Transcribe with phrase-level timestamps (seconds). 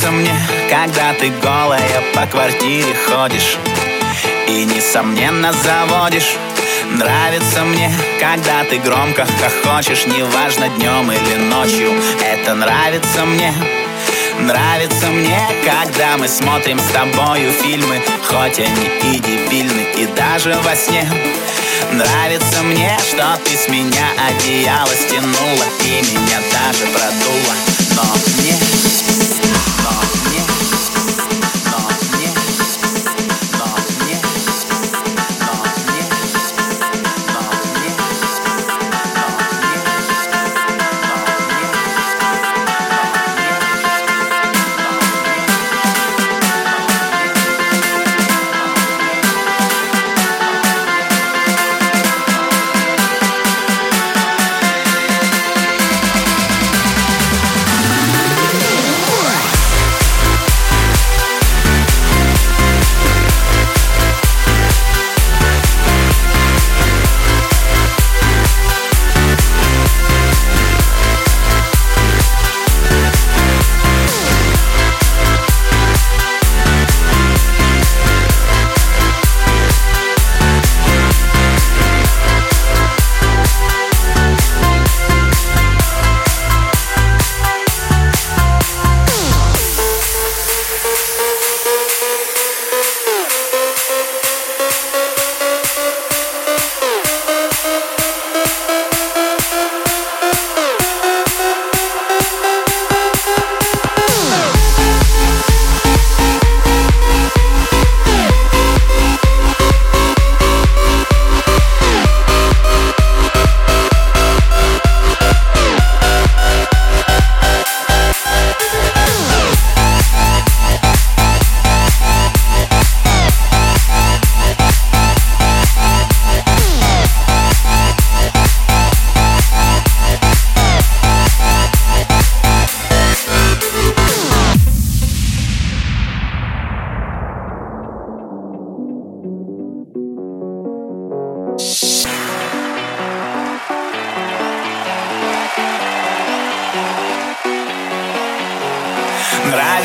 [0.00, 0.34] Нравится мне,
[0.70, 3.58] когда ты голая по квартире ходишь
[4.48, 6.36] И несомненно заводишь.
[6.92, 11.92] Нравится мне, когда ты громко хохочешь Неважно днем или ночью.
[12.22, 13.52] Это нравится мне
[14.38, 20.74] Нравится мне, когда мы смотрим с тобою фильмы Хоть они и дебильны, и даже во
[20.76, 21.06] сне.
[21.92, 27.54] Нравится мне, что ты с меня одеяло стянула И меня даже продуло
[27.96, 28.02] Но
[28.38, 28.89] мне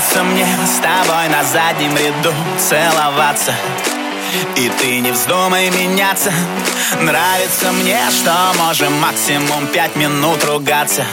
[0.00, 0.46] Нравится мне.
[0.66, 3.52] С тобой на заднем ряду целоваться.
[4.56, 6.32] И ты не вздумай меняться.
[7.02, 11.04] Нравится мне, что можем максимум пять минут ругаться.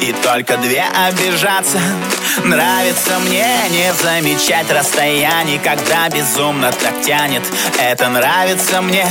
[0.00, 1.78] И только две обижаться.
[2.42, 7.44] Нравится мне не замечать расстояний Когда безумно так тянет.
[7.78, 9.06] Это нравится мне.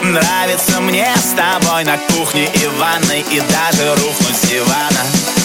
[0.00, 5.35] Нравится мне с тобой на кухне и ванной И даже рухнуть с дивана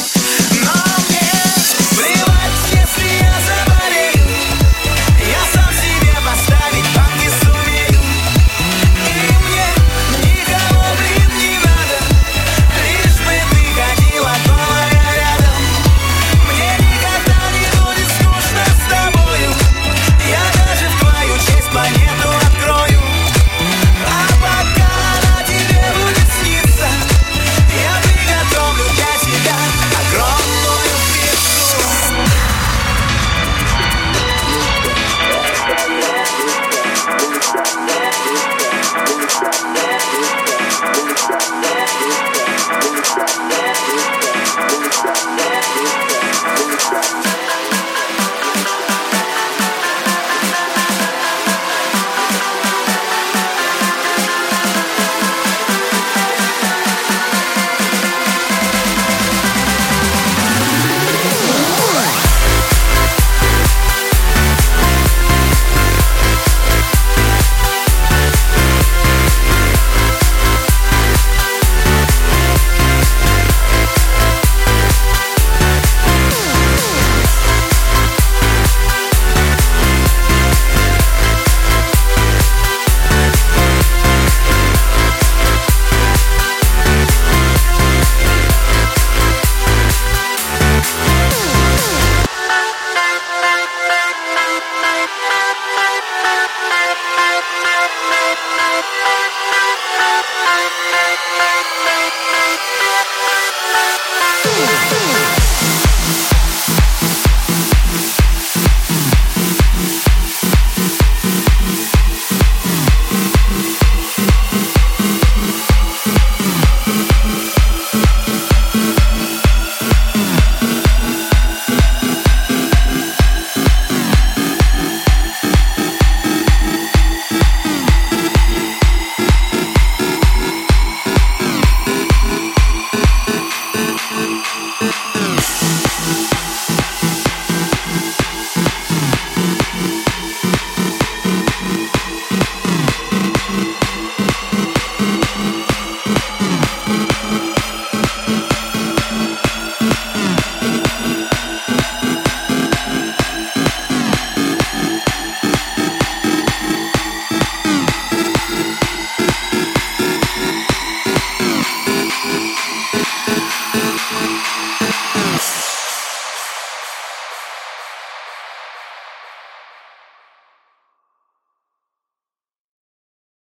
[96.59, 98.20] Thank you.